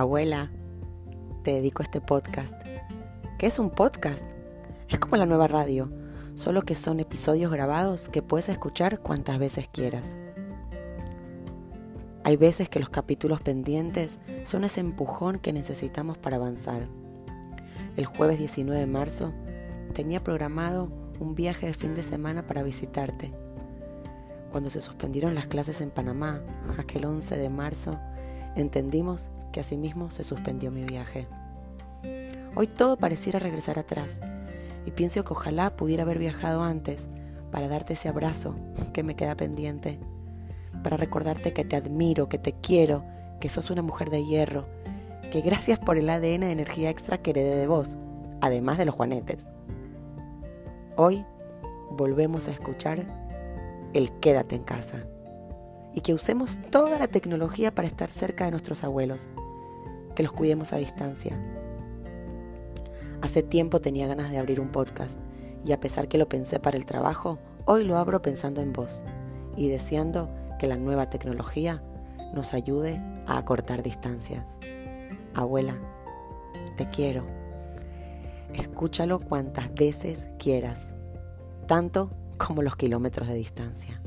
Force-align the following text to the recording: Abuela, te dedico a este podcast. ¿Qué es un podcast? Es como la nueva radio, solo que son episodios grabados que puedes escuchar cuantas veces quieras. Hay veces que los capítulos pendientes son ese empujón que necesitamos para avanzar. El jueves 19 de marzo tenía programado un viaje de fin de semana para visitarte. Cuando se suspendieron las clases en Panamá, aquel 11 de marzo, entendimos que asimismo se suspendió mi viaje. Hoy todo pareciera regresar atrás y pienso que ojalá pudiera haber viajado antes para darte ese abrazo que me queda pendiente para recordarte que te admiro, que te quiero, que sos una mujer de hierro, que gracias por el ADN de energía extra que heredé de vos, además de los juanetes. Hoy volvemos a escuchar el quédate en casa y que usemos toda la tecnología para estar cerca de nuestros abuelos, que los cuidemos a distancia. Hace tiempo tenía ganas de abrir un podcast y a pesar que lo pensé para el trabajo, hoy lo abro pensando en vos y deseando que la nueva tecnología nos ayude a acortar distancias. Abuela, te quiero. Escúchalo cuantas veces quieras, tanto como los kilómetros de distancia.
Abuela, 0.00 0.50
te 1.42 1.52
dedico 1.52 1.82
a 1.82 1.84
este 1.84 2.00
podcast. 2.00 2.54
¿Qué 3.38 3.46
es 3.46 3.58
un 3.58 3.68
podcast? 3.68 4.26
Es 4.88 4.98
como 4.98 5.16
la 5.16 5.26
nueva 5.26 5.46
radio, 5.46 5.92
solo 6.36 6.62
que 6.62 6.74
son 6.74 7.00
episodios 7.00 7.52
grabados 7.52 8.08
que 8.08 8.22
puedes 8.22 8.48
escuchar 8.48 9.00
cuantas 9.00 9.38
veces 9.38 9.68
quieras. 9.70 10.16
Hay 12.24 12.38
veces 12.38 12.70
que 12.70 12.80
los 12.80 12.88
capítulos 12.88 13.42
pendientes 13.42 14.20
son 14.44 14.64
ese 14.64 14.80
empujón 14.80 15.38
que 15.38 15.52
necesitamos 15.52 16.16
para 16.16 16.36
avanzar. 16.36 16.88
El 17.98 18.06
jueves 18.06 18.38
19 18.38 18.80
de 18.80 18.86
marzo 18.86 19.34
tenía 19.92 20.24
programado 20.24 20.90
un 21.18 21.34
viaje 21.34 21.66
de 21.66 21.74
fin 21.74 21.94
de 21.94 22.02
semana 22.02 22.46
para 22.46 22.62
visitarte. 22.62 23.34
Cuando 24.50 24.70
se 24.70 24.80
suspendieron 24.80 25.34
las 25.34 25.46
clases 25.46 25.82
en 25.82 25.90
Panamá, 25.90 26.40
aquel 26.78 27.04
11 27.04 27.36
de 27.36 27.50
marzo, 27.50 28.00
entendimos 28.56 29.28
que 29.52 29.60
asimismo 29.60 30.10
se 30.10 30.24
suspendió 30.24 30.70
mi 30.70 30.84
viaje. 30.84 31.26
Hoy 32.54 32.66
todo 32.66 32.96
pareciera 32.96 33.38
regresar 33.38 33.78
atrás 33.78 34.20
y 34.86 34.90
pienso 34.90 35.24
que 35.24 35.32
ojalá 35.32 35.76
pudiera 35.76 36.02
haber 36.02 36.18
viajado 36.18 36.62
antes 36.62 37.06
para 37.50 37.68
darte 37.68 37.94
ese 37.94 38.08
abrazo 38.08 38.54
que 38.92 39.02
me 39.02 39.16
queda 39.16 39.36
pendiente 39.36 39.98
para 40.82 40.96
recordarte 40.96 41.52
que 41.52 41.64
te 41.64 41.76
admiro, 41.76 42.28
que 42.28 42.38
te 42.38 42.52
quiero, 42.52 43.04
que 43.40 43.48
sos 43.48 43.70
una 43.70 43.82
mujer 43.82 44.10
de 44.10 44.24
hierro, 44.24 44.66
que 45.30 45.40
gracias 45.40 45.78
por 45.78 45.98
el 45.98 46.08
ADN 46.08 46.40
de 46.40 46.52
energía 46.52 46.90
extra 46.90 47.18
que 47.18 47.30
heredé 47.30 47.56
de 47.56 47.66
vos, 47.66 47.98
además 48.40 48.78
de 48.78 48.86
los 48.86 48.94
juanetes. 48.94 49.44
Hoy 50.96 51.24
volvemos 51.90 52.48
a 52.48 52.52
escuchar 52.52 53.04
el 53.92 54.12
quédate 54.20 54.56
en 54.56 54.62
casa 54.62 55.02
y 55.94 56.00
que 56.00 56.14
usemos 56.14 56.58
toda 56.70 56.98
la 56.98 57.08
tecnología 57.08 57.74
para 57.74 57.88
estar 57.88 58.10
cerca 58.10 58.44
de 58.44 58.50
nuestros 58.50 58.84
abuelos, 58.84 59.28
que 60.14 60.22
los 60.22 60.32
cuidemos 60.32 60.72
a 60.72 60.76
distancia. 60.76 61.38
Hace 63.22 63.42
tiempo 63.42 63.80
tenía 63.80 64.06
ganas 64.06 64.30
de 64.30 64.38
abrir 64.38 64.60
un 64.60 64.68
podcast 64.68 65.18
y 65.64 65.72
a 65.72 65.80
pesar 65.80 66.08
que 66.08 66.18
lo 66.18 66.28
pensé 66.28 66.58
para 66.58 66.76
el 66.76 66.86
trabajo, 66.86 67.38
hoy 67.66 67.84
lo 67.84 67.96
abro 67.98 68.22
pensando 68.22 68.62
en 68.62 68.72
vos 68.72 69.02
y 69.56 69.68
deseando 69.68 70.30
que 70.58 70.66
la 70.66 70.76
nueva 70.76 71.10
tecnología 71.10 71.82
nos 72.34 72.54
ayude 72.54 73.00
a 73.26 73.36
acortar 73.36 73.82
distancias. 73.82 74.56
Abuela, 75.34 75.76
te 76.76 76.88
quiero. 76.88 77.24
Escúchalo 78.54 79.20
cuantas 79.20 79.72
veces 79.74 80.28
quieras, 80.38 80.92
tanto 81.66 82.10
como 82.36 82.62
los 82.62 82.76
kilómetros 82.76 83.28
de 83.28 83.34
distancia. 83.34 84.00